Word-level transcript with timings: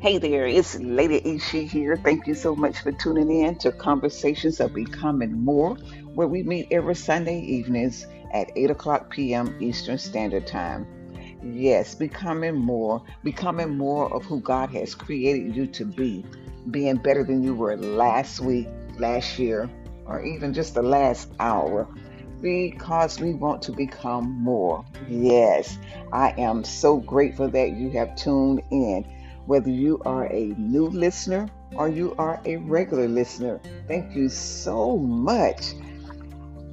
Hey 0.00 0.18
there, 0.18 0.46
it's 0.46 0.78
Lady 0.78 1.20
Ishi 1.24 1.66
here. 1.66 1.96
Thank 1.96 2.28
you 2.28 2.34
so 2.36 2.54
much 2.54 2.82
for 2.82 2.92
tuning 2.92 3.40
in 3.40 3.56
to 3.56 3.72
Conversations 3.72 4.60
of 4.60 4.72
Becoming 4.72 5.32
More, 5.32 5.74
where 6.14 6.28
we 6.28 6.44
meet 6.44 6.68
every 6.70 6.94
Sunday 6.94 7.40
evenings 7.40 8.06
at 8.32 8.52
8 8.54 8.70
o'clock 8.70 9.10
p.m. 9.10 9.56
Eastern 9.58 9.98
Standard 9.98 10.46
Time. 10.46 10.86
Yes, 11.42 11.96
becoming 11.96 12.54
more, 12.54 13.02
becoming 13.24 13.76
more 13.76 14.14
of 14.14 14.24
who 14.24 14.38
God 14.40 14.70
has 14.70 14.94
created 14.94 15.56
you 15.56 15.66
to 15.66 15.84
be, 15.84 16.24
being 16.70 16.98
better 16.98 17.24
than 17.24 17.42
you 17.42 17.56
were 17.56 17.76
last 17.76 18.38
week, 18.38 18.68
last 18.98 19.36
year, 19.36 19.68
or 20.06 20.22
even 20.22 20.54
just 20.54 20.74
the 20.74 20.82
last 20.82 21.28
hour 21.40 21.88
because 22.40 23.18
we 23.18 23.34
want 23.34 23.62
to 23.62 23.72
become 23.72 24.30
more. 24.30 24.84
Yes, 25.08 25.76
I 26.12 26.34
am 26.38 26.62
so 26.62 26.98
grateful 26.98 27.48
that 27.48 27.72
you 27.72 27.90
have 27.90 28.14
tuned 28.14 28.62
in 28.70 29.04
whether 29.48 29.70
you 29.70 29.98
are 30.04 30.26
a 30.26 30.54
new 30.58 30.88
listener 30.88 31.48
or 31.74 31.88
you 31.88 32.14
are 32.18 32.38
a 32.44 32.56
regular 32.56 33.08
listener. 33.08 33.58
Thank 33.86 34.14
you 34.14 34.28
so 34.28 34.98
much. 34.98 35.72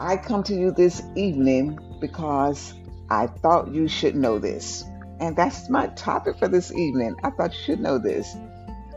I 0.00 0.16
come 0.16 0.42
to 0.42 0.54
you 0.54 0.72
this 0.72 1.00
evening 1.14 1.78
because 2.00 2.74
I 3.08 3.28
thought 3.28 3.72
you 3.72 3.86
should 3.86 4.16
know 4.16 4.40
this. 4.40 4.84
And 5.20 5.36
that's 5.36 5.70
my 5.70 5.86
topic 5.94 6.40
for 6.40 6.48
this 6.48 6.72
evening. 6.72 7.14
I 7.22 7.30
thought 7.30 7.52
you 7.52 7.60
should 7.62 7.80
know 7.80 7.98
this. 7.98 8.36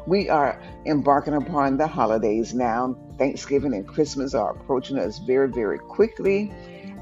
We 0.08 0.30
are 0.30 0.60
embarking 0.88 1.36
upon 1.36 1.78
the 1.78 1.86
holidays 1.86 2.56
now. 2.56 2.98
Thanksgiving 3.20 3.76
and 3.76 3.88
Christmas 3.88 4.34
are 4.34 4.50
approaching 4.50 4.98
us 4.98 5.20
very, 5.20 5.48
very 5.48 5.78
quickly. 5.78 6.52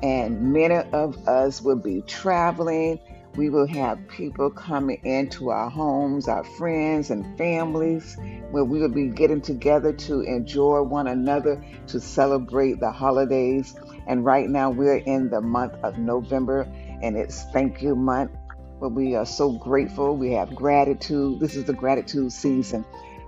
And 0.04 0.52
many 0.52 0.76
of 0.76 1.30
us 1.30 1.62
will 1.62 1.78
be 1.80 2.02
traveling 2.02 3.00
we 3.38 3.50
will 3.50 3.68
have 3.68 4.08
people 4.08 4.50
coming 4.50 5.00
into 5.04 5.50
our 5.52 5.70
homes, 5.70 6.28
our 6.28 6.44
friends 6.44 7.12
and 7.12 7.38
families, 7.38 8.18
where 8.50 8.64
we 8.64 8.80
will 8.80 8.90
be 8.90 9.10
getting 9.10 9.42
together 9.42 9.94
to 9.94 10.22
enjoy 10.22 10.82
one 10.82 11.06
another, 11.06 11.64
to 11.86 12.02
celebrate 12.02 12.80
the 12.80 12.92
holidays. 12.92 13.76
And 14.08 14.26
right 14.26 14.50
now 14.50 14.72
we're 14.72 14.98
in 14.98 15.30
the 15.30 15.40
month 15.40 15.74
of 15.84 16.00
November 16.00 16.68
and 17.04 17.16
it's 17.16 17.44
thank 17.54 17.84
you 17.84 17.96
month. 17.96 18.32
But 18.80 18.90
we 18.90 19.16
are 19.16 19.26
so 19.26 19.52
grateful. 19.52 20.18
We 20.18 20.32
have 20.34 20.56
gratitude. 20.56 21.40
This 21.40 21.56
is 21.56 21.66
the 21.66 21.74
gratitude 21.74 22.32
season. 22.32 22.86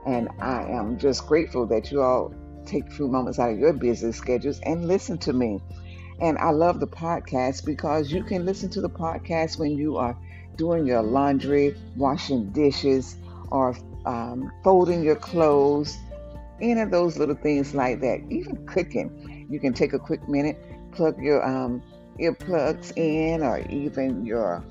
And 0.07 0.29
I 0.39 0.63
am 0.63 0.97
just 0.97 1.27
grateful 1.27 1.67
that 1.67 1.91
you 1.91 2.01
all 2.01 2.33
take 2.65 2.87
a 2.87 2.91
few 2.91 3.07
moments 3.07 3.37
out 3.37 3.51
of 3.51 3.59
your 3.59 3.73
busy 3.73 4.11
schedules 4.11 4.59
and 4.63 4.87
listen 4.87 5.19
to 5.19 5.33
me. 5.33 5.59
And 6.21 6.37
I 6.37 6.49
love 6.49 6.79
the 6.79 6.87
podcast 6.87 7.65
because 7.65 8.11
you 8.11 8.23
can 8.23 8.45
listen 8.45 8.69
to 8.71 8.81
the 8.81 8.89
podcast 8.89 9.57
when 9.57 9.71
you 9.71 9.97
are 9.97 10.17
doing 10.57 10.85
your 10.85 11.01
laundry, 11.01 11.75
washing 11.95 12.51
dishes, 12.51 13.15
or 13.51 13.75
um, 14.05 14.51
folding 14.63 15.03
your 15.03 15.15
clothes, 15.15 15.97
any 16.61 16.81
of 16.81 16.91
those 16.91 17.17
little 17.17 17.35
things 17.35 17.73
like 17.73 18.01
that. 18.01 18.21
Even 18.29 18.65
cooking, 18.65 19.47
you 19.49 19.59
can 19.59 19.73
take 19.73 19.93
a 19.93 19.99
quick 19.99 20.27
minute, 20.27 20.57
plug 20.91 21.21
your 21.21 21.45
um, 21.45 21.81
earplugs 22.19 22.95
in, 22.97 23.41
or 23.41 23.59
even 23.69 24.25
your 24.25 24.63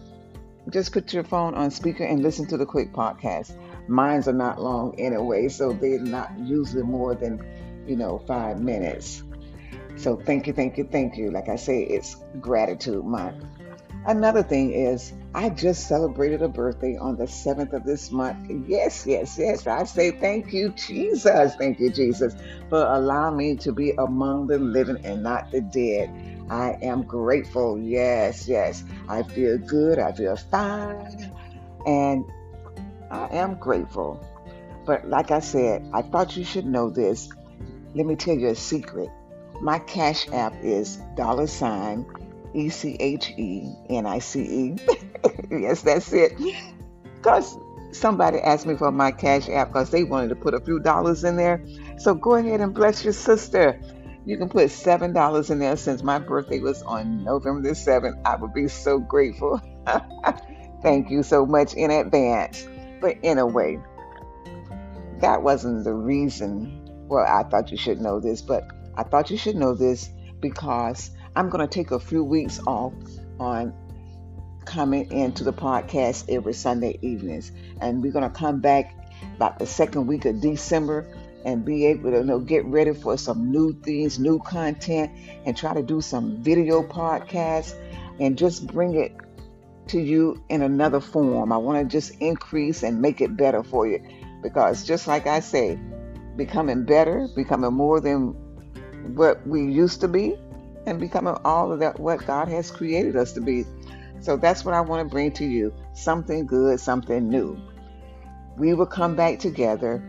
just 0.71 0.93
put 0.93 1.15
your 1.15 1.25
phone 1.25 1.55
on 1.55 1.71
speaker 1.71 2.05
and 2.05 2.23
listen 2.23 2.47
to 2.49 2.59
the 2.59 2.67
quick 2.67 2.93
podcast. 2.93 3.57
Mines 3.89 4.29
are 4.29 4.35
not 4.35 4.61
long 4.61 5.01
anyway, 5.01 5.49
so 5.49 5.73
they're 5.73 5.99
not 5.99 6.31
usually 6.39 6.83
more 6.83 7.15
than 7.15 7.43
you 7.87 7.97
know 7.97 8.19
five 8.27 8.61
minutes. 8.61 9.23
So 9.99 10.17
thank 10.17 10.47
you, 10.47 10.53
thank 10.53 10.79
you, 10.79 10.85
thank 10.85 11.17
you. 11.17 11.31
Like 11.31 11.49
I 11.49 11.57
say, 11.57 11.83
it's 11.83 12.17
gratitude 12.41 13.05
month. 13.05 13.45
Another 14.07 14.43
thing 14.43 14.73
is, 14.73 15.13
I 15.35 15.51
just 15.51 15.89
celebrated 15.89 16.41
a 16.41 16.49
birthday 16.49 16.97
on 16.97 17.17
the 17.17 17.25
7th 17.25 17.73
of 17.73 17.85
this 17.85 18.11
month. 18.13 18.39
Yes, 18.69 19.05
yes, 19.07 19.37
yes. 19.39 19.67
I 19.67 19.85
say 19.85 20.13
thank 20.13 20.53
you, 20.53 20.71
Jesus. 20.71 21.57
Thank 21.57 21.81
you, 21.81 21.91
Jesus, 21.91 22.35
for 22.71 22.81
allowing 22.81 23.37
me 23.37 23.57
to 23.57 23.73
be 23.73 23.93
among 23.99 24.47
the 24.47 24.59
living 24.59 25.05
and 25.05 25.23
not 25.23 25.51
the 25.51 25.61
dead. 25.61 26.11
I 26.49 26.79
am 26.81 27.03
grateful. 27.03 27.79
Yes, 27.79 28.49
yes. 28.49 28.85
I 29.09 29.25
feel 29.25 29.59
good. 29.59 29.99
I 29.99 30.13
feel 30.13 30.37
fine. 30.37 31.33
And 31.85 32.25
I 33.11 33.27
am 33.33 33.57
grateful. 33.57 34.25
But 34.87 35.09
like 35.09 35.31
I 35.33 35.41
said, 35.41 35.85
I 35.93 36.03
thought 36.03 36.37
you 36.37 36.45
should 36.45 36.65
know 36.65 36.89
this. 36.89 37.29
Let 37.95 38.07
me 38.07 38.17
tell 38.17 38.37
you 38.37 38.49
a 38.49 38.55
secret. 38.55 39.11
My 39.61 39.79
Cash 39.81 40.29
App 40.33 40.55
is 40.63 40.97
dollar 41.17 41.47
sign 41.47 42.07
E 42.55 42.69
C 42.69 42.97
H 42.99 43.31
E 43.37 43.73
N 43.91 44.07
I 44.07 44.19
C 44.19 44.41
E. 44.41 44.77
Yes, 45.51 45.83
that's 45.83 46.13
it. 46.13 46.39
Because 47.17 47.57
somebody 47.93 48.39
asked 48.39 48.67
me 48.67 48.77
for 48.77 48.93
my 48.93 49.11
Cash 49.11 49.49
App 49.49 49.69
because 49.69 49.91
they 49.91 50.05
wanted 50.05 50.29
to 50.29 50.37
put 50.37 50.55
a 50.55 50.61
few 50.61 50.79
dollars 50.79 51.25
in 51.25 51.37
there. 51.37 51.65
So 51.99 52.15
go 52.15 52.35
ahead 52.35 52.61
and 52.61 52.75
bless 52.75 53.03
your 53.03 53.13
sister. 53.13 53.81
You 54.27 54.37
can 54.37 54.49
put 54.51 54.71
seven 54.71 55.13
dollars 55.13 55.51
in 55.51 55.59
there 55.59 55.77
since 55.77 56.03
my 56.03 56.19
birthday 56.19 56.59
was 56.59 56.83
on 56.83 57.25
November 57.25 57.69
the 57.69 57.75
7th. 57.75 58.21
I 58.27 58.37
would 58.37 58.53
be 58.53 58.69
so 58.69 58.99
grateful. 58.99 59.61
Thank 60.83 61.11
you 61.11 61.23
so 61.23 61.47
much 61.47 61.75
in 61.75 61.91
advance. 61.91 62.67
But 63.01 63.17
anyway, 63.23 63.79
that 65.21 65.43
wasn't 65.43 65.85
the 65.85 65.95
reason. 65.95 67.07
Well, 67.09 67.25
I 67.27 67.43
thought 67.49 67.71
you 67.71 67.79
should 67.79 68.01
know 68.01 68.21
this, 68.21 68.43
but 68.43 68.65
I 68.99 69.05
thought 69.05 69.31
you 69.31 69.37
should 69.37 69.55
know 69.55 69.75
this 69.75 70.11
because 70.41 71.13
I'm 71.37 71.49
going 71.51 71.67
to 71.67 71.73
take 71.73 71.93
a 71.93 72.01
few 72.01 72.25
weeks 72.25 72.61
off 72.67 72.93
on 73.39 73.73
coming 74.65 75.11
into 75.13 75.45
the 75.45 75.53
podcast 75.53 76.25
every 76.29 76.53
Sunday 76.53 76.99
evenings. 77.01 77.53
And 77.81 78.03
we're 78.03 78.11
going 78.11 78.29
to 78.29 78.37
come 78.37 78.61
back 78.61 78.93
about 79.37 79.61
the 79.61 79.67
second 79.67 80.09
week 80.09 80.25
of 80.25 80.41
December 80.41 81.07
and 81.45 81.65
be 81.65 81.87
able 81.87 82.11
to 82.11 82.19
you 82.19 82.25
know, 82.25 82.41
get 82.41 82.65
ready 82.65 82.93
for 82.93 83.17
some 83.17 83.53
new 83.53 83.73
things, 83.73 84.19
new 84.19 84.41
content, 84.41 85.13
and 85.47 85.57
try 85.57 85.73
to 85.73 85.83
do 85.83 86.01
some 86.01 86.43
video 86.43 86.83
podcasts 86.83 87.75
and 88.19 88.37
just 88.37 88.67
bring 88.67 88.97
it 88.97 89.17
to 89.87 90.01
you 90.01 90.43
in 90.49 90.61
another 90.61 91.01
form. 91.01 91.53
I 91.53 91.57
want 91.57 91.79
to 91.79 91.97
just 91.97 92.21
increase 92.21 92.83
and 92.83 93.01
make 93.01 93.21
it 93.21 93.37
better 93.37 93.63
for 93.63 93.87
you 93.87 94.03
because 94.43 94.85
just 94.85 95.07
like 95.07 95.29
I 95.29 95.39
say, 95.39 95.79
becoming 96.37 96.85
better, 96.85 97.29
becoming 97.37 97.73
more 97.73 98.01
than 98.01 98.37
what 99.15 99.47
we 99.47 99.65
used 99.65 100.01
to 100.01 100.09
be 100.09 100.37
and 100.87 101.01
becoming 101.01 101.37
all 101.45 101.73
of 101.73 101.81
that 101.81 101.99
what 101.99 102.25
God 102.27 102.49
has 102.49 102.71
created 102.71 103.17
us 103.17 103.33
to 103.33 103.41
be. 103.41 103.65
So 104.21 104.37
that's 104.37 104.65
what 104.65 104.75
I 104.75 104.81
want 104.81 105.07
to 105.07 105.13
bring 105.13 105.33
to 105.33 105.45
you 105.45 105.73
something 105.95 106.47
good, 106.47 106.81
something 106.81 107.29
new. 107.29 107.61
We 108.57 108.75
will 108.75 108.87
come 108.87 109.15
back 109.15 109.39
together 109.39 110.03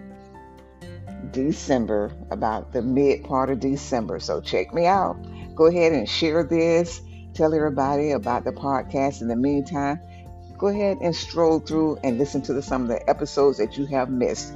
December, 1.32 2.12
about 2.32 2.72
the 2.72 2.82
mid 2.82 3.24
part 3.24 3.50
of 3.50 3.60
December. 3.60 4.20
So 4.20 4.42
check 4.42 4.74
me 4.74 4.86
out. 4.86 5.18
Go 5.56 5.66
ahead 5.66 5.94
and 5.94 6.08
share 6.08 6.44
this. 6.44 7.02
Tell 7.34 7.54
everybody 7.54 8.12
about 8.12 8.44
the 8.44 8.52
podcast. 8.52 9.22
In 9.22 9.28
the 9.28 9.36
meantime, 9.36 10.00
go 10.58 10.68
ahead 10.68 10.98
and 11.02 11.16
stroll 11.16 11.60
through 11.60 12.00
and 12.04 12.18
listen 12.18 12.42
to 12.44 12.54
the, 12.54 12.62
some 12.62 12.84
of 12.84 12.88
the 12.88 13.10
episodes 13.10 13.58
that 13.58 13.78
you 13.78 13.86
have 13.88 14.10
missed. 14.10 14.54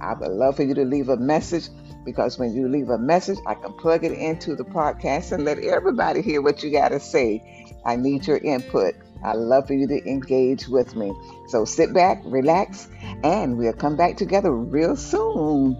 I 0.00 0.14
would 0.14 0.30
love 0.30 0.56
for 0.56 0.62
you 0.62 0.74
to 0.74 0.84
leave 0.84 1.08
a 1.08 1.16
message 1.16 1.68
because 2.06 2.38
when 2.38 2.54
you 2.54 2.68
leave 2.68 2.88
a 2.88 2.96
message, 2.96 3.38
I 3.46 3.54
can 3.54 3.74
plug 3.74 4.04
it 4.04 4.12
into 4.12 4.56
the 4.56 4.64
podcast 4.64 5.32
and 5.32 5.44
let 5.44 5.58
everybody 5.58 6.22
hear 6.22 6.40
what 6.40 6.62
you 6.62 6.70
got 6.70 6.88
to 6.88 7.00
say. 7.00 7.74
I 7.84 7.96
need 7.96 8.26
your 8.26 8.38
input. 8.38 8.94
I 9.22 9.34
love 9.34 9.66
for 9.66 9.74
you 9.74 9.86
to 9.88 10.08
engage 10.08 10.68
with 10.68 10.94
me. 10.94 11.12
So 11.48 11.64
sit 11.64 11.92
back, 11.92 12.22
relax, 12.24 12.88
and 13.24 13.58
we'll 13.58 13.72
come 13.72 13.96
back 13.96 14.16
together 14.16 14.52
real 14.52 14.96
soon. 14.96 15.76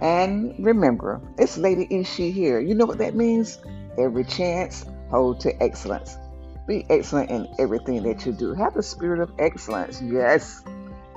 And 0.00 0.54
remember, 0.58 1.20
it's 1.38 1.58
Lady 1.58 1.86
Ishi 1.90 2.30
here. 2.30 2.60
You 2.60 2.74
know 2.74 2.86
what 2.86 2.98
that 2.98 3.14
means? 3.14 3.58
Every 3.98 4.24
chance, 4.24 4.86
hold 5.10 5.40
to 5.40 5.62
excellence. 5.62 6.16
Be 6.66 6.86
excellent 6.88 7.30
in 7.30 7.48
everything 7.58 8.04
that 8.04 8.24
you 8.24 8.32
do. 8.32 8.54
Have 8.54 8.74
the 8.74 8.82
spirit 8.82 9.20
of 9.20 9.32
excellence. 9.38 10.00
Yes, 10.00 10.62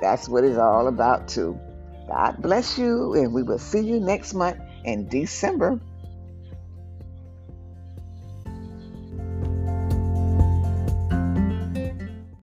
that's 0.00 0.28
what 0.28 0.44
it's 0.44 0.58
all 0.58 0.88
about, 0.88 1.28
too. 1.28 1.58
God 2.08 2.36
bless 2.40 2.78
you, 2.78 3.14
and 3.14 3.32
we 3.32 3.42
will 3.42 3.58
see 3.58 3.80
you 3.80 4.00
next 4.00 4.34
month 4.34 4.58
in 4.84 5.08
December. 5.08 5.80